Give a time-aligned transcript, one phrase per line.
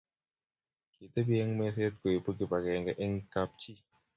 [0.93, 3.71] Ketepi eng meset koipu kipakenge eng kapchi